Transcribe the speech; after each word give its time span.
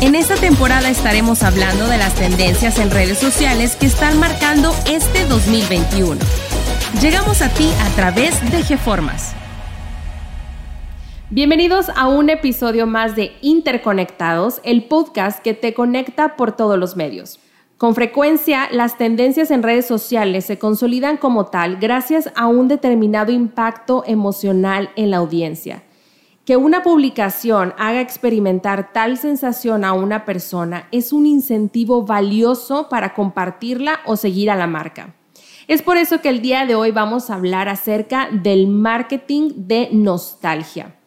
En 0.00 0.14
esta 0.14 0.36
temporada 0.36 0.88
estaremos 0.90 1.42
hablando 1.42 1.88
de 1.88 1.98
las 1.98 2.14
tendencias 2.14 2.78
en 2.78 2.88
redes 2.92 3.18
sociales 3.18 3.74
que 3.74 3.86
están 3.86 4.20
marcando 4.20 4.70
este 4.88 5.24
2021. 5.26 6.20
Llegamos 7.02 7.42
a 7.42 7.48
ti 7.48 7.68
a 7.80 7.88
través 7.96 8.40
de 8.52 8.62
GeFormas. 8.62 9.34
Bienvenidos 11.30 11.90
a 11.96 12.06
un 12.06 12.30
episodio 12.30 12.86
más 12.86 13.16
de 13.16 13.32
Interconectados, 13.42 14.60
el 14.62 14.84
podcast 14.84 15.40
que 15.42 15.52
te 15.54 15.74
conecta 15.74 16.36
por 16.36 16.52
todos 16.52 16.78
los 16.78 16.94
medios. 16.94 17.40
Con 17.76 17.96
frecuencia, 17.96 18.68
las 18.70 18.98
tendencias 18.98 19.50
en 19.50 19.64
redes 19.64 19.86
sociales 19.86 20.44
se 20.44 20.60
consolidan 20.60 21.16
como 21.16 21.46
tal 21.46 21.76
gracias 21.76 22.30
a 22.36 22.46
un 22.46 22.68
determinado 22.68 23.32
impacto 23.32 24.04
emocional 24.06 24.90
en 24.94 25.10
la 25.10 25.16
audiencia. 25.16 25.82
Que 26.48 26.56
una 26.56 26.82
publicación 26.82 27.74
haga 27.76 28.00
experimentar 28.00 28.94
tal 28.94 29.18
sensación 29.18 29.84
a 29.84 29.92
una 29.92 30.24
persona 30.24 30.88
es 30.92 31.12
un 31.12 31.26
incentivo 31.26 32.06
valioso 32.06 32.88
para 32.88 33.12
compartirla 33.12 34.00
o 34.06 34.16
seguir 34.16 34.50
a 34.50 34.56
la 34.56 34.66
marca. 34.66 35.14
Es 35.66 35.82
por 35.82 35.98
eso 35.98 36.22
que 36.22 36.30
el 36.30 36.40
día 36.40 36.64
de 36.64 36.74
hoy 36.74 36.90
vamos 36.90 37.28
a 37.28 37.34
hablar 37.34 37.68
acerca 37.68 38.30
del 38.32 38.66
marketing 38.66 39.50
de 39.66 39.90
nostalgia. 39.92 40.97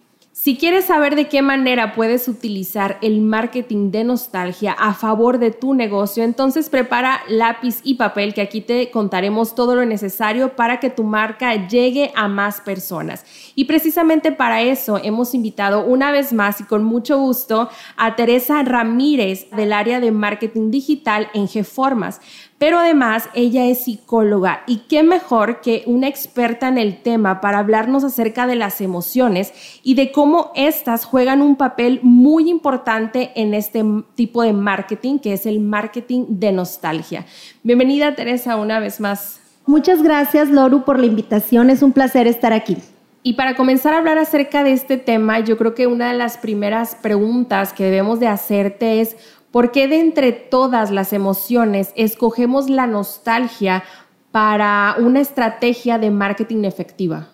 Si 0.43 0.57
quieres 0.57 0.85
saber 0.85 1.15
de 1.15 1.27
qué 1.27 1.43
manera 1.43 1.93
puedes 1.93 2.27
utilizar 2.27 2.97
el 3.03 3.21
marketing 3.21 3.91
de 3.91 4.03
nostalgia 4.03 4.71
a 4.71 4.95
favor 4.95 5.37
de 5.37 5.51
tu 5.51 5.75
negocio, 5.75 6.23
entonces 6.23 6.67
prepara 6.67 7.21
lápiz 7.27 7.79
y 7.83 7.93
papel 7.93 8.33
que 8.33 8.41
aquí 8.41 8.59
te 8.59 8.89
contaremos 8.89 9.53
todo 9.53 9.75
lo 9.75 9.85
necesario 9.85 10.55
para 10.55 10.79
que 10.79 10.89
tu 10.89 11.03
marca 11.03 11.67
llegue 11.67 12.11
a 12.15 12.27
más 12.27 12.59
personas. 12.59 13.23
Y 13.53 13.65
precisamente 13.65 14.31
para 14.31 14.63
eso 14.63 14.99
hemos 15.03 15.35
invitado 15.35 15.85
una 15.85 16.11
vez 16.11 16.33
más 16.33 16.59
y 16.59 16.63
con 16.63 16.83
mucho 16.83 17.19
gusto 17.19 17.69
a 17.95 18.15
Teresa 18.15 18.63
Ramírez 18.63 19.47
del 19.51 19.71
área 19.71 19.99
de 19.99 20.11
marketing 20.11 20.71
digital 20.71 21.29
en 21.35 21.47
GeFormas 21.47 22.19
pero 22.61 22.77
además 22.77 23.27
ella 23.33 23.65
es 23.65 23.85
psicóloga 23.85 24.61
y 24.67 24.83
qué 24.87 25.01
mejor 25.01 25.61
que 25.61 25.81
una 25.87 26.07
experta 26.07 26.67
en 26.67 26.77
el 26.77 27.01
tema 27.01 27.41
para 27.41 27.57
hablarnos 27.57 28.03
acerca 28.03 28.45
de 28.45 28.55
las 28.55 28.81
emociones 28.81 29.51
y 29.81 29.95
de 29.95 30.11
cómo 30.11 30.51
éstas 30.53 31.03
juegan 31.03 31.41
un 31.41 31.55
papel 31.55 32.01
muy 32.03 32.51
importante 32.51 33.31
en 33.33 33.55
este 33.55 33.83
tipo 34.13 34.43
de 34.43 34.53
marketing 34.53 35.17
que 35.17 35.33
es 35.33 35.47
el 35.47 35.59
marketing 35.59 36.25
de 36.27 36.51
nostalgia. 36.51 37.25
Bienvenida 37.63 38.13
Teresa 38.13 38.55
una 38.57 38.79
vez 38.79 38.99
más. 38.99 39.39
Muchas 39.65 40.03
gracias 40.03 40.51
Loru 40.51 40.83
por 40.83 40.99
la 40.99 41.07
invitación, 41.07 41.71
es 41.71 41.81
un 41.81 41.93
placer 41.93 42.27
estar 42.27 42.53
aquí. 42.53 42.77
Y 43.23 43.33
para 43.33 43.55
comenzar 43.55 43.93
a 43.95 43.99
hablar 43.99 44.19
acerca 44.19 44.63
de 44.63 44.73
este 44.73 44.97
tema, 44.97 45.39
yo 45.39 45.57
creo 45.57 45.75
que 45.75 45.85
una 45.85 46.11
de 46.11 46.17
las 46.17 46.37
primeras 46.37 46.95
preguntas 46.95 47.71
que 47.71 47.83
debemos 47.85 48.19
de 48.19 48.27
hacerte 48.27 49.01
es 49.01 49.15
¿Por 49.51 49.71
qué 49.71 49.89
de 49.89 49.99
entre 49.99 50.31
todas 50.31 50.91
las 50.91 51.11
emociones 51.11 51.91
escogemos 51.97 52.69
la 52.69 52.87
nostalgia 52.87 53.83
para 54.31 54.95
una 54.97 55.19
estrategia 55.19 55.97
de 55.97 56.09
marketing 56.09 56.63
efectiva? 56.63 57.27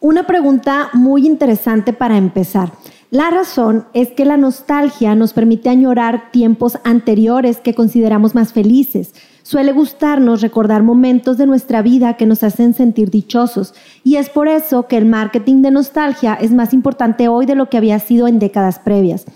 Una 0.00 0.26
pregunta 0.26 0.88
muy 0.94 1.26
interesante 1.26 1.92
para 1.92 2.16
empezar. 2.16 2.72
La 3.10 3.30
razón 3.30 3.86
es 3.92 4.12
que 4.12 4.24
la 4.24 4.38
nostalgia 4.38 5.14
nos 5.14 5.34
permite 5.34 5.68
añorar 5.68 6.30
tiempos 6.30 6.78
anteriores 6.84 7.58
que 7.58 7.74
consideramos 7.74 8.34
más 8.34 8.52
felices. 8.54 9.14
Suele 9.42 9.72
gustarnos 9.72 10.40
recordar 10.40 10.82
momentos 10.82 11.36
de 11.36 11.46
nuestra 11.46 11.82
vida 11.82 12.18
que 12.18 12.26
nos 12.26 12.42
hacen 12.42 12.74
sentir 12.74 13.10
dichosos 13.10 13.74
y 14.04 14.16
es 14.16 14.30
por 14.30 14.48
eso 14.48 14.86
que 14.86 14.96
el 14.96 15.06
marketing 15.06 15.62
de 15.62 15.70
nostalgia 15.70 16.34
es 16.34 16.50
más 16.50 16.72
importante 16.72 17.28
hoy 17.28 17.44
de 17.44 17.54
lo 17.54 17.68
que 17.68 17.76
había 17.76 17.98
sido 17.98 18.26
en 18.26 18.38
décadas 18.38 18.78
previas. 18.78 19.26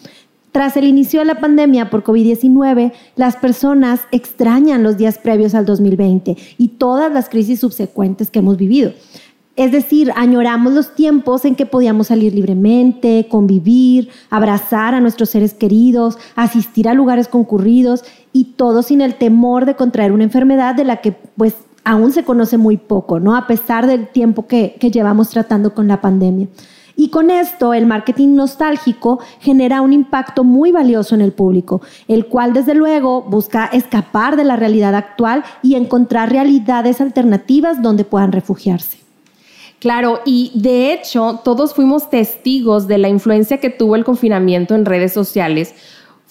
Tras 0.52 0.76
el 0.76 0.84
inicio 0.84 1.20
de 1.20 1.26
la 1.26 1.40
pandemia 1.40 1.88
por 1.88 2.04
COVID-19, 2.04 2.92
las 3.16 3.36
personas 3.36 4.02
extrañan 4.12 4.82
los 4.82 4.98
días 4.98 5.16
previos 5.16 5.54
al 5.54 5.64
2020 5.64 6.36
y 6.58 6.68
todas 6.68 7.10
las 7.10 7.30
crisis 7.30 7.60
subsecuentes 7.60 8.30
que 8.30 8.40
hemos 8.40 8.58
vivido. 8.58 8.92
Es 9.56 9.72
decir, 9.72 10.12
añoramos 10.14 10.74
los 10.74 10.94
tiempos 10.94 11.46
en 11.46 11.54
que 11.54 11.64
podíamos 11.64 12.08
salir 12.08 12.34
libremente, 12.34 13.28
convivir, 13.30 14.10
abrazar 14.28 14.94
a 14.94 15.00
nuestros 15.00 15.30
seres 15.30 15.54
queridos, 15.54 16.18
asistir 16.36 16.86
a 16.86 16.94
lugares 16.94 17.28
concurridos 17.28 18.04
y 18.34 18.44
todo 18.56 18.82
sin 18.82 19.00
el 19.00 19.14
temor 19.14 19.64
de 19.64 19.76
contraer 19.76 20.12
una 20.12 20.24
enfermedad 20.24 20.74
de 20.74 20.84
la 20.84 20.98
que 20.98 21.12
pues 21.12 21.54
aún 21.84 22.12
se 22.12 22.24
conoce 22.24 22.58
muy 22.58 22.76
poco, 22.76 23.20
¿no? 23.20 23.36
A 23.36 23.46
pesar 23.46 23.86
del 23.86 24.08
tiempo 24.08 24.46
que, 24.46 24.76
que 24.78 24.90
llevamos 24.90 25.30
tratando 25.30 25.74
con 25.74 25.88
la 25.88 26.00
pandemia. 26.02 26.48
Y 26.96 27.08
con 27.08 27.30
esto, 27.30 27.74
el 27.74 27.86
marketing 27.86 28.34
nostálgico 28.34 29.20
genera 29.40 29.80
un 29.80 29.92
impacto 29.92 30.44
muy 30.44 30.72
valioso 30.72 31.14
en 31.14 31.20
el 31.20 31.32
público, 31.32 31.80
el 32.08 32.26
cual 32.26 32.52
desde 32.52 32.74
luego 32.74 33.22
busca 33.22 33.66
escapar 33.66 34.36
de 34.36 34.44
la 34.44 34.56
realidad 34.56 34.94
actual 34.94 35.44
y 35.62 35.74
encontrar 35.74 36.30
realidades 36.30 37.00
alternativas 37.00 37.82
donde 37.82 38.04
puedan 38.04 38.32
refugiarse. 38.32 38.98
Claro, 39.82 40.20
y 40.24 40.52
de 40.54 40.92
hecho 40.92 41.40
todos 41.42 41.74
fuimos 41.74 42.08
testigos 42.08 42.86
de 42.86 42.98
la 42.98 43.08
influencia 43.08 43.58
que 43.58 43.68
tuvo 43.68 43.96
el 43.96 44.04
confinamiento 44.04 44.76
en 44.76 44.84
redes 44.84 45.12
sociales 45.12 45.74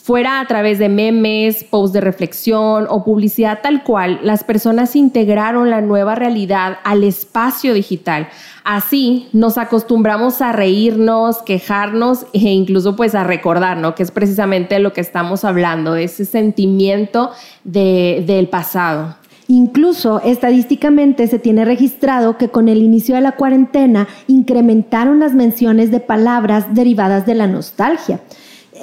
fuera 0.03 0.39
a 0.39 0.47
través 0.47 0.79
de 0.79 0.89
memes, 0.89 1.63
posts 1.63 1.93
de 1.93 2.01
reflexión 2.01 2.87
o 2.89 3.03
publicidad 3.03 3.59
tal 3.61 3.83
cual, 3.83 4.19
las 4.23 4.43
personas 4.43 4.95
integraron 4.95 5.69
la 5.69 5.81
nueva 5.81 6.15
realidad 6.15 6.79
al 6.83 7.03
espacio 7.03 7.73
digital. 7.73 8.27
Así 8.63 9.27
nos 9.33 9.57
acostumbramos 9.57 10.41
a 10.41 10.51
reírnos, 10.51 11.41
quejarnos 11.43 12.25
e 12.33 12.51
incluso 12.51 12.95
pues 12.95 13.15
a 13.15 13.23
recordar, 13.23 13.77
¿no? 13.77 13.95
Que 13.95 14.03
es 14.03 14.11
precisamente 14.11 14.79
lo 14.79 14.93
que 14.93 15.01
estamos 15.01 15.43
hablando, 15.45 15.93
de 15.93 16.05
ese 16.05 16.25
sentimiento 16.25 17.31
del 17.63 18.47
pasado. 18.49 19.15
Incluso 19.47 20.21
estadísticamente 20.21 21.27
se 21.27 21.37
tiene 21.37 21.65
registrado 21.65 22.37
que 22.37 22.49
con 22.49 22.69
el 22.69 22.81
inicio 22.81 23.15
de 23.15 23.21
la 23.21 23.33
cuarentena 23.33 24.07
incrementaron 24.27 25.19
las 25.19 25.33
menciones 25.33 25.91
de 25.91 25.99
palabras 25.99 26.73
derivadas 26.73 27.25
de 27.25 27.35
la 27.35 27.47
nostalgia. 27.47 28.21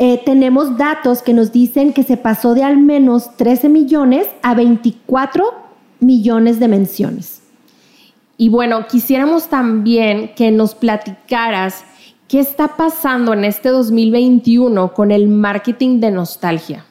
Eh, 0.01 0.23
tenemos 0.25 0.79
datos 0.79 1.23
que 1.23 1.35
nos 1.35 1.51
dicen 1.51 1.93
que 1.93 2.05
se 2.05 2.17
pasó 2.17 2.55
de 2.55 2.63
al 2.63 2.77
menos 2.77 3.37
13 3.37 3.69
millones 3.69 4.29
a 4.43 4.55
24 4.55 5.45
millones 5.99 6.61
de 6.61 6.69
menciones. 6.69 7.43
Y 8.37 8.49
bueno, 8.49 8.87
quisiéramos 8.87 9.49
también 9.49 10.37
que 10.37 10.53
nos 10.53 10.77
platicaras 10.77 11.85
qué 12.29 12.39
está 12.39 12.77
pasando 12.77 13.33
en 13.33 13.45
este 13.45 13.71
2021 13.71 14.95
con 14.95 15.11
el 15.11 15.27
marketing 15.27 15.99
de 15.99 16.13
nostalgia. 16.13 16.85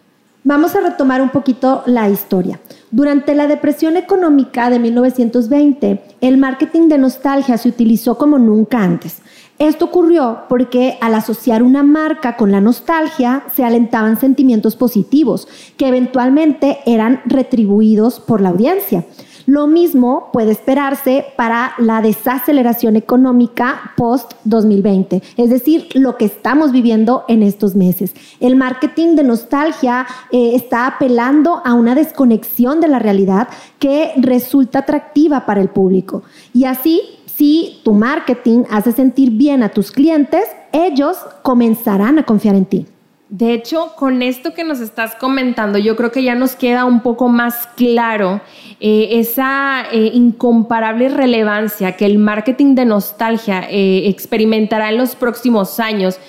Vamos 0.49 0.77
a 0.77 0.79
retomar 0.79 1.21
un 1.21 1.27
poquito 1.27 1.83
la 1.87 2.07
historia. 2.07 2.61
Durante 2.89 3.35
la 3.35 3.47
depresión 3.47 3.97
económica 3.97 4.69
de 4.69 4.79
1920, 4.79 6.01
el 6.21 6.37
marketing 6.37 6.87
de 6.87 6.97
nostalgia 6.97 7.57
se 7.57 7.67
utilizó 7.67 8.17
como 8.17 8.39
nunca 8.39 8.81
antes. 8.81 9.17
Esto 9.59 9.83
ocurrió 9.83 10.43
porque 10.47 10.97
al 11.01 11.15
asociar 11.15 11.63
una 11.63 11.83
marca 11.83 12.37
con 12.37 12.53
la 12.53 12.61
nostalgia 12.61 13.43
se 13.53 13.65
alentaban 13.65 14.17
sentimientos 14.21 14.77
positivos 14.77 15.49
que 15.75 15.89
eventualmente 15.89 16.77
eran 16.85 17.23
retribuidos 17.25 18.21
por 18.21 18.39
la 18.39 18.47
audiencia. 18.47 19.03
Lo 19.47 19.65
mismo 19.65 20.29
puede 20.33 20.51
esperarse 20.51 21.25
para 21.38 21.73
la 21.77 22.01
desaceleración 22.01 22.97
económica 22.97 23.94
post-2020, 23.95 25.23
es 25.38 25.49
decir, 25.49 25.88
lo 25.94 26.17
que 26.17 26.25
estamos 26.25 26.73
viviendo 26.73 27.23
en 27.29 27.41
estos 27.44 27.73
meses. 27.73 28.13
El 28.41 28.57
marketing 28.57 29.15
de 29.15 29.23
nostalgia 29.23 30.05
eh, 30.31 30.51
está 30.53 30.85
apelando 30.85 31.61
a 31.63 31.73
una 31.73 31.95
desconexión 31.95 32.81
de 32.81 32.89
la 32.89 32.99
realidad 32.99 33.47
que 33.79 34.11
resulta 34.17 34.79
atractiva 34.79 35.45
para 35.45 35.61
el 35.61 35.69
público. 35.69 36.23
Y 36.53 36.65
así 36.65 37.01
si 37.25 37.79
tu 37.83 37.93
marketing 37.93 38.63
hace 38.69 38.91
sentir 38.91 39.31
bien 39.31 39.63
a 39.63 39.69
tus 39.69 39.91
clientes, 39.91 40.43
ellos 40.73 41.17
comenzarán 41.43 42.19
a 42.19 42.25
confiar 42.25 42.55
en 42.55 42.65
ti. 42.65 42.85
De 43.29 43.53
hecho, 43.53 43.94
con 43.97 44.21
esto 44.21 44.53
que 44.53 44.63
nos 44.63 44.79
estás 44.79 45.15
comentando, 45.15 45.77
yo 45.77 45.97
creo 45.97 46.13
que 46.13 46.24
ya 46.24 46.33
nos 46.33 46.56
queda 46.56 46.85
un 46.85 47.01
poco 47.01 47.27
más 47.27 47.68
claro 47.75 48.39
eh, 48.79 49.19
esa 49.19 49.83
eh, 49.91 50.12
incomparable 50.13 51.09
relevancia 51.09 51.97
que 51.97 52.06
el 52.06 52.19
marketing 52.19 52.75
de 52.75 52.85
nostalgia 52.85 53.68
eh, 53.69 54.07
experimentará 54.07 54.89
en 54.89 54.97
los 54.97 55.15
próximos 55.15 55.79
años 55.79 56.19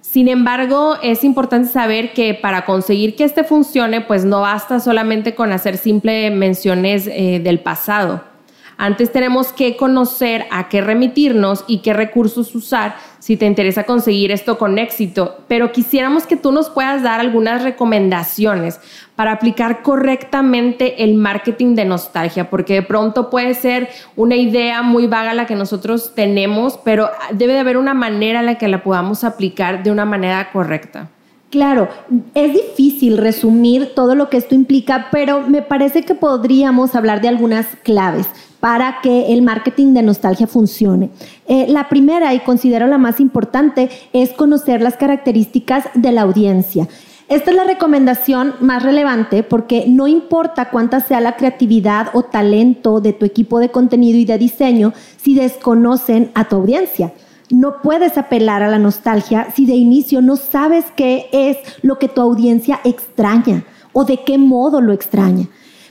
Sin 0.00 0.28
embargo, 0.28 0.96
es 1.02 1.22
importante 1.22 1.68
saber 1.68 2.14
que 2.14 2.32
para 2.32 2.64
conseguir 2.64 3.14
que 3.14 3.24
este 3.24 3.44
funcione, 3.44 4.00
pues 4.00 4.24
no 4.24 4.40
basta 4.40 4.80
solamente 4.80 5.34
con 5.34 5.52
hacer 5.52 5.76
simples 5.76 6.32
menciones 6.32 7.04
del 7.04 7.60
pasado. 7.60 8.27
Antes 8.80 9.10
tenemos 9.10 9.52
que 9.52 9.76
conocer 9.76 10.46
a 10.52 10.68
qué 10.68 10.80
remitirnos 10.80 11.64
y 11.66 11.78
qué 11.78 11.92
recursos 11.92 12.54
usar 12.54 12.94
si 13.18 13.36
te 13.36 13.44
interesa 13.44 13.82
conseguir 13.82 14.30
esto 14.30 14.56
con 14.56 14.78
éxito, 14.78 15.38
pero 15.48 15.72
quisiéramos 15.72 16.26
que 16.26 16.36
tú 16.36 16.52
nos 16.52 16.70
puedas 16.70 17.02
dar 17.02 17.18
algunas 17.18 17.64
recomendaciones 17.64 18.78
para 19.16 19.32
aplicar 19.32 19.82
correctamente 19.82 21.02
el 21.02 21.14
marketing 21.14 21.74
de 21.74 21.86
nostalgia, 21.86 22.50
porque 22.50 22.74
de 22.74 22.82
pronto 22.82 23.30
puede 23.30 23.54
ser 23.54 23.88
una 24.14 24.36
idea 24.36 24.82
muy 24.82 25.08
vaga 25.08 25.34
la 25.34 25.46
que 25.46 25.56
nosotros 25.56 26.14
tenemos, 26.14 26.78
pero 26.84 27.10
debe 27.32 27.54
de 27.54 27.58
haber 27.58 27.78
una 27.78 27.94
manera 27.94 28.38
en 28.38 28.46
la 28.46 28.58
que 28.58 28.68
la 28.68 28.84
podamos 28.84 29.24
aplicar 29.24 29.82
de 29.82 29.90
una 29.90 30.04
manera 30.04 30.52
correcta. 30.52 31.08
Claro, 31.50 31.88
es 32.34 32.52
difícil 32.52 33.16
resumir 33.16 33.94
todo 33.94 34.14
lo 34.14 34.28
que 34.28 34.36
esto 34.36 34.54
implica, 34.54 35.08
pero 35.10 35.40
me 35.48 35.62
parece 35.62 36.02
que 36.02 36.14
podríamos 36.14 36.94
hablar 36.94 37.22
de 37.22 37.28
algunas 37.28 37.66
claves 37.82 38.26
para 38.60 39.00
que 39.02 39.32
el 39.32 39.40
marketing 39.40 39.94
de 39.94 40.02
nostalgia 40.02 40.46
funcione. 40.46 41.08
Eh, 41.46 41.66
la 41.68 41.88
primera, 41.88 42.34
y 42.34 42.40
considero 42.40 42.86
la 42.86 42.98
más 42.98 43.18
importante, 43.18 43.88
es 44.12 44.30
conocer 44.30 44.82
las 44.82 44.96
características 44.98 45.84
de 45.94 46.12
la 46.12 46.22
audiencia. 46.22 46.86
Esta 47.28 47.50
es 47.50 47.56
la 47.56 47.64
recomendación 47.64 48.54
más 48.60 48.82
relevante 48.82 49.42
porque 49.42 49.84
no 49.86 50.06
importa 50.06 50.68
cuánta 50.70 51.00
sea 51.00 51.20
la 51.20 51.36
creatividad 51.36 52.08
o 52.12 52.24
talento 52.24 53.00
de 53.00 53.14
tu 53.14 53.24
equipo 53.24 53.58
de 53.58 53.70
contenido 53.70 54.18
y 54.18 54.24
de 54.26 54.36
diseño 54.36 54.92
si 55.16 55.34
desconocen 55.34 56.30
a 56.34 56.48
tu 56.48 56.56
audiencia. 56.56 57.12
No 57.50 57.80
puedes 57.82 58.18
apelar 58.18 58.62
a 58.62 58.68
la 58.68 58.78
nostalgia 58.78 59.48
si 59.54 59.64
de 59.66 59.74
inicio 59.74 60.20
no 60.20 60.36
sabes 60.36 60.84
qué 60.96 61.28
es 61.32 61.56
lo 61.82 61.98
que 61.98 62.08
tu 62.08 62.20
audiencia 62.20 62.80
extraña 62.84 63.64
o 63.92 64.04
de 64.04 64.22
qué 64.24 64.38
modo 64.38 64.80
lo 64.80 64.92
extraña. 64.92 65.48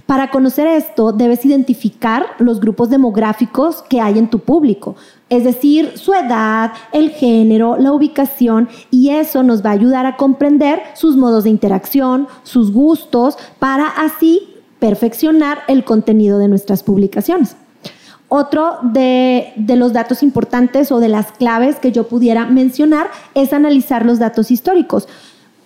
Para 0.07 0.31
conocer 0.31 0.67
esto, 0.67 1.11
debes 1.11 1.43
identificar 1.43 2.27
los 2.39 2.61
grupos 2.61 2.89
demográficos 2.89 3.83
que 3.89 3.99
hay 3.99 4.17
en 4.17 4.29
tu 4.29 4.39
público, 4.39 4.95
es 5.29 5.43
decir, 5.43 5.97
su 5.97 6.13
edad, 6.13 6.71
el 6.93 7.09
género, 7.09 7.75
la 7.77 7.91
ubicación, 7.91 8.69
y 8.89 9.09
eso 9.09 9.43
nos 9.43 9.65
va 9.65 9.71
a 9.71 9.73
ayudar 9.73 10.05
a 10.05 10.15
comprender 10.15 10.81
sus 10.93 11.17
modos 11.17 11.43
de 11.43 11.49
interacción, 11.49 12.27
sus 12.43 12.71
gustos, 12.71 13.37
para 13.59 13.85
así 13.85 14.55
perfeccionar 14.79 15.59
el 15.67 15.83
contenido 15.83 16.39
de 16.39 16.47
nuestras 16.47 16.83
publicaciones. 16.83 17.57
Otro 18.29 18.79
de, 18.81 19.53
los 19.55 19.93
datos 19.93 20.21
importantes 20.21 20.91
o 20.91 20.99
de 20.99 21.07
las 21.07 21.31
claves 21.31 21.77
que 21.77 21.93
yo 21.93 22.07
pudiera 22.07 22.45
mencionar 22.45 23.07
es 23.35 23.53
analizar 23.53 24.05
los 24.05 24.19
datos 24.19 24.51
históricos. 24.51 25.07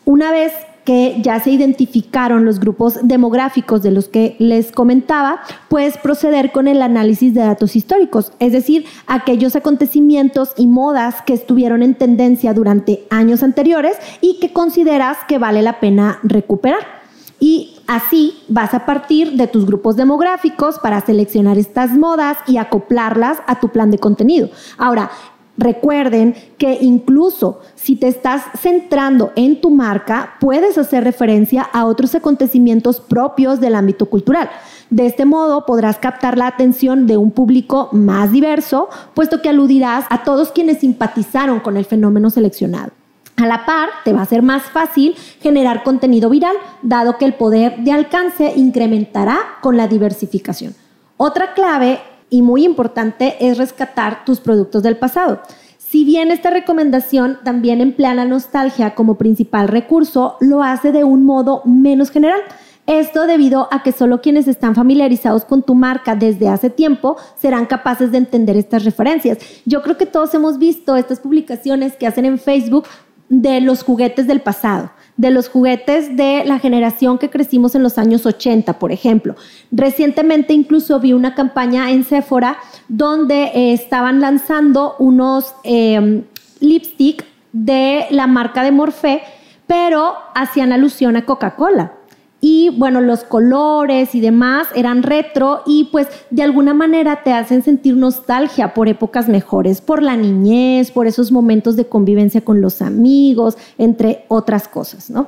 Una 0.05 0.31
vez 0.31 0.53
que 0.85 1.17
ya 1.21 1.39
se 1.39 1.51
identificaron 1.51 2.45
los 2.45 2.59
grupos 2.59 2.99
demográficos 3.03 3.81
de 3.81 3.91
los 3.91 4.09
que 4.09 4.35
les 4.39 4.71
comentaba, 4.71 5.41
puedes 5.69 5.97
proceder 5.97 6.51
con 6.51 6.67
el 6.67 6.81
análisis 6.81 7.33
de 7.33 7.41
datos 7.41 7.75
históricos, 7.75 8.31
es 8.39 8.51
decir, 8.51 8.85
aquellos 9.05 9.55
acontecimientos 9.55 10.53
y 10.57 10.65
modas 10.65 11.21
que 11.23 11.33
estuvieron 11.33 11.83
en 11.83 11.95
tendencia 11.95 12.53
durante 12.53 13.05
años 13.09 13.43
anteriores 13.43 13.97
y 14.21 14.39
que 14.39 14.53
consideras 14.53 15.17
que 15.27 15.37
vale 15.37 15.61
la 15.61 15.79
pena 15.79 16.19
recuperar. 16.23 17.00
Y 17.43 17.79
así 17.87 18.37
vas 18.47 18.75
a 18.75 18.85
partir 18.85 19.31
de 19.33 19.47
tus 19.47 19.65
grupos 19.65 19.95
demográficos 19.95 20.77
para 20.77 21.01
seleccionar 21.01 21.57
estas 21.57 21.89
modas 21.91 22.37
y 22.45 22.57
acoplarlas 22.57 23.39
a 23.47 23.59
tu 23.59 23.69
plan 23.69 23.89
de 23.89 23.97
contenido. 23.97 24.49
Ahora, 24.77 25.09
Recuerden 25.57 26.33
que 26.57 26.79
incluso 26.81 27.59
si 27.75 27.95
te 27.95 28.07
estás 28.07 28.43
centrando 28.57 29.31
en 29.35 29.59
tu 29.59 29.69
marca, 29.69 30.35
puedes 30.39 30.77
hacer 30.77 31.03
referencia 31.03 31.61
a 31.61 31.85
otros 31.85 32.15
acontecimientos 32.15 33.01
propios 33.01 33.59
del 33.59 33.75
ámbito 33.75 34.07
cultural. 34.07 34.49
De 34.89 35.05
este 35.05 35.25
modo 35.25 35.65
podrás 35.65 35.97
captar 35.99 36.37
la 36.37 36.47
atención 36.47 37.05
de 37.05 37.17
un 37.17 37.31
público 37.31 37.89
más 37.91 38.31
diverso, 38.31 38.89
puesto 39.13 39.41
que 39.41 39.49
aludirás 39.49 40.05
a 40.09 40.23
todos 40.23 40.51
quienes 40.51 40.79
simpatizaron 40.79 41.59
con 41.59 41.77
el 41.77 41.85
fenómeno 41.85 42.29
seleccionado. 42.29 42.93
A 43.41 43.47
la 43.47 43.65
par, 43.65 43.89
te 44.05 44.13
va 44.13 44.21
a 44.21 44.25
ser 44.27 44.43
más 44.43 44.61
fácil 44.61 45.15
generar 45.39 45.81
contenido 45.81 46.29
viral, 46.29 46.55
dado 46.83 47.17
que 47.17 47.25
el 47.25 47.33
poder 47.33 47.79
de 47.79 47.91
alcance 47.91 48.53
incrementará 48.55 49.39
con 49.61 49.77
la 49.77 49.87
diversificación. 49.87 50.75
Otra 51.17 51.55
clave 51.55 52.01
y 52.29 52.43
muy 52.43 52.63
importante 52.63 53.37
es 53.39 53.57
rescatar 53.57 54.25
tus 54.25 54.39
productos 54.39 54.83
del 54.83 54.95
pasado. 54.95 55.41
Si 55.79 56.05
bien 56.05 56.29
esta 56.29 56.51
recomendación 56.51 57.39
también 57.43 57.81
emplea 57.81 58.13
la 58.13 58.25
nostalgia 58.25 58.93
como 58.93 59.15
principal 59.15 59.69
recurso, 59.69 60.37
lo 60.39 60.61
hace 60.61 60.91
de 60.91 61.03
un 61.03 61.25
modo 61.25 61.63
menos 61.65 62.11
general. 62.11 62.41
Esto 62.85 63.25
debido 63.25 63.69
a 63.71 63.83
que 63.83 63.91
solo 63.91 64.21
quienes 64.21 64.47
están 64.47 64.75
familiarizados 64.75 65.45
con 65.45 65.63
tu 65.63 65.75
marca 65.75 66.15
desde 66.15 66.49
hace 66.49 66.69
tiempo 66.69 67.15
serán 67.39 67.65
capaces 67.65 68.11
de 68.11 68.17
entender 68.17 68.57
estas 68.57 68.83
referencias. 68.83 69.37
Yo 69.65 69.81
creo 69.81 69.97
que 69.97 70.05
todos 70.05 70.33
hemos 70.33 70.57
visto 70.57 70.95
estas 70.95 71.19
publicaciones 71.19 71.95
que 71.95 72.05
hacen 72.05 72.25
en 72.25 72.37
Facebook 72.37 72.85
de 73.31 73.61
los 73.61 73.83
juguetes 73.83 74.27
del 74.27 74.41
pasado 74.41 74.91
de 75.21 75.29
los 75.29 75.49
juguetes 75.49 76.17
de 76.17 76.43
la 76.45 76.57
generación 76.57 77.19
que 77.19 77.29
crecimos 77.29 77.75
en 77.75 77.83
los 77.83 77.99
años 77.99 78.25
80, 78.25 78.79
por 78.79 78.91
ejemplo. 78.91 79.35
Recientemente 79.71 80.53
incluso 80.53 80.99
vi 80.99 81.13
una 81.13 81.35
campaña 81.35 81.91
en 81.91 82.03
Sephora 82.03 82.57
donde 82.87 83.43
eh, 83.53 83.73
estaban 83.73 84.19
lanzando 84.19 84.95
unos 84.97 85.53
eh, 85.63 86.23
lipstick 86.59 87.23
de 87.51 88.07
la 88.09 88.25
marca 88.25 88.63
de 88.63 88.71
Morphe, 88.71 89.21
pero 89.67 90.15
hacían 90.33 90.71
alusión 90.71 91.15
a 91.15 91.25
Coca-Cola 91.25 91.93
y 92.41 92.69
bueno, 92.77 92.99
los 93.01 93.23
colores 93.23 94.15
y 94.15 94.19
demás 94.19 94.67
eran 94.75 95.03
retro 95.03 95.61
y 95.67 95.85
pues 95.85 96.07
de 96.31 96.41
alguna 96.41 96.73
manera 96.73 97.23
te 97.23 97.31
hacen 97.31 97.61
sentir 97.61 97.95
nostalgia 97.95 98.73
por 98.73 98.89
épocas 98.89 99.29
mejores, 99.29 99.79
por 99.79 100.01
la 100.01 100.17
niñez, 100.17 100.91
por 100.91 101.05
esos 101.05 101.31
momentos 101.31 101.75
de 101.75 101.85
convivencia 101.85 102.41
con 102.41 102.59
los 102.59 102.81
amigos, 102.81 103.57
entre 103.77 104.25
otras 104.27 104.67
cosas, 104.67 105.11
¿no? 105.11 105.27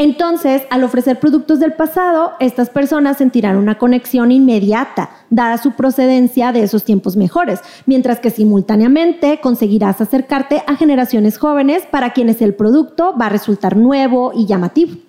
Entonces, 0.00 0.62
al 0.70 0.84
ofrecer 0.84 1.18
productos 1.18 1.58
del 1.58 1.72
pasado, 1.72 2.34
estas 2.38 2.70
personas 2.70 3.16
sentirán 3.18 3.56
una 3.56 3.78
conexión 3.78 4.30
inmediata, 4.30 5.10
dada 5.28 5.58
su 5.58 5.72
procedencia 5.72 6.52
de 6.52 6.62
esos 6.62 6.84
tiempos 6.84 7.16
mejores, 7.16 7.60
mientras 7.84 8.20
que 8.20 8.30
simultáneamente 8.30 9.40
conseguirás 9.42 10.00
acercarte 10.00 10.62
a 10.68 10.76
generaciones 10.76 11.36
jóvenes 11.36 11.82
para 11.90 12.12
quienes 12.12 12.40
el 12.42 12.54
producto 12.54 13.16
va 13.20 13.26
a 13.26 13.30
resultar 13.30 13.76
nuevo 13.76 14.30
y 14.32 14.46
llamativo. 14.46 15.07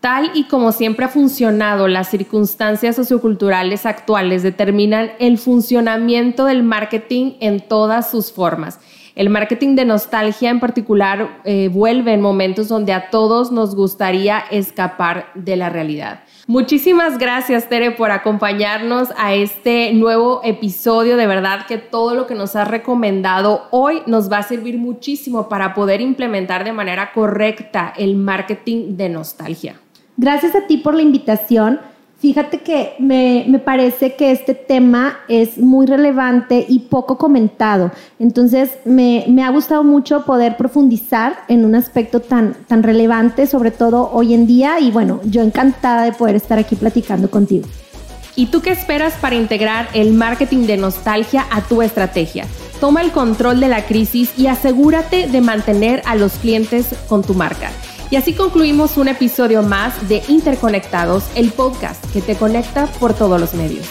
Tal 0.00 0.30
y 0.32 0.44
como 0.44 0.72
siempre 0.72 1.04
ha 1.04 1.08
funcionado, 1.08 1.86
las 1.86 2.08
circunstancias 2.08 2.96
socioculturales 2.96 3.84
actuales 3.84 4.42
determinan 4.42 5.10
el 5.18 5.36
funcionamiento 5.36 6.46
del 6.46 6.62
marketing 6.62 7.32
en 7.40 7.60
todas 7.60 8.10
sus 8.10 8.32
formas. 8.32 8.80
El 9.14 9.28
marketing 9.28 9.76
de 9.76 9.84
nostalgia 9.84 10.48
en 10.48 10.58
particular 10.58 11.42
eh, 11.44 11.68
vuelve 11.68 12.14
en 12.14 12.22
momentos 12.22 12.68
donde 12.68 12.94
a 12.94 13.10
todos 13.10 13.52
nos 13.52 13.74
gustaría 13.74 14.38
escapar 14.38 15.26
de 15.34 15.56
la 15.56 15.68
realidad. 15.68 16.20
Muchísimas 16.46 17.18
gracias, 17.18 17.68
Tere, 17.68 17.90
por 17.90 18.10
acompañarnos 18.10 19.10
a 19.18 19.34
este 19.34 19.92
nuevo 19.92 20.40
episodio. 20.44 21.18
De 21.18 21.26
verdad 21.26 21.66
que 21.66 21.76
todo 21.76 22.14
lo 22.14 22.26
que 22.26 22.34
nos 22.34 22.56
has 22.56 22.68
recomendado 22.68 23.66
hoy 23.70 24.00
nos 24.06 24.32
va 24.32 24.38
a 24.38 24.42
servir 24.44 24.78
muchísimo 24.78 25.50
para 25.50 25.74
poder 25.74 26.00
implementar 26.00 26.64
de 26.64 26.72
manera 26.72 27.12
correcta 27.12 27.92
el 27.98 28.16
marketing 28.16 28.96
de 28.96 29.10
nostalgia. 29.10 29.76
Gracias 30.20 30.54
a 30.54 30.66
ti 30.66 30.76
por 30.76 30.94
la 30.94 31.00
invitación. 31.00 31.80
Fíjate 32.18 32.58
que 32.58 32.92
me, 32.98 33.58
parece 33.64 34.16
que 34.16 34.32
este 34.32 34.54
tema 34.54 35.16
es 35.28 35.56
muy 35.56 35.86
relevante 35.86 36.66
y 36.68 36.80
poco 36.80 37.16
comentado. 37.16 37.90
Entonces, 38.18 38.70
me, 38.84 39.24
ha 39.42 39.48
gustado 39.48 39.82
mucho 39.82 40.26
poder 40.26 40.58
profundizar 40.58 41.38
en 41.48 41.64
un 41.64 41.74
aspecto 41.74 42.20
tan, 42.20 42.52
tan 42.68 42.82
relevante, 42.82 43.46
sobre 43.46 43.70
todo 43.70 44.10
hoy 44.12 44.34
en 44.34 44.46
día. 44.46 44.78
Y 44.78 44.90
bueno, 44.90 45.20
yo 45.24 45.40
encantada 45.40 46.02
de 46.04 46.12
poder 46.12 46.36
estar 46.36 46.58
aquí 46.58 46.76
platicando 46.76 47.30
contigo. 47.30 47.66
¿Y 48.36 48.48
tú 48.48 48.60
qué 48.60 48.72
esperas 48.72 49.14
para 49.14 49.36
integrar 49.36 49.88
el 49.94 50.12
marketing 50.12 50.66
de 50.66 50.76
nostalgia 50.76 51.46
a 51.50 51.62
tu 51.62 51.80
estrategia? 51.80 52.44
Toma 52.78 53.00
el 53.00 53.12
control 53.12 53.58
de 53.58 53.68
la 53.68 53.86
crisis 53.86 54.38
y 54.38 54.48
asegúrate 54.48 55.28
de 55.28 55.40
mantener 55.40 56.02
a 56.04 56.14
los 56.14 56.34
clientes 56.34 56.94
con 57.08 57.22
tu 57.22 57.32
marca. 57.32 57.70
Y 58.10 58.16
así 58.16 58.34
concluimos 58.34 58.96
un 58.96 59.06
episodio 59.06 59.62
más 59.62 60.08
de 60.08 60.22
Interconectados, 60.26 61.24
el 61.36 61.52
podcast 61.52 62.04
que 62.12 62.20
te 62.20 62.34
conecta 62.34 62.86
por 62.86 63.14
todos 63.14 63.40
los 63.40 63.54
medios. 63.54 63.86